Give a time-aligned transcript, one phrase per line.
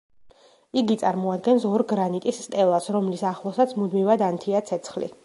[0.81, 5.17] იგი წარმოადგენს ორ გრანიტის სტელას, რომლის ახლოსაც მუდმივად ანთია ცეცხლი.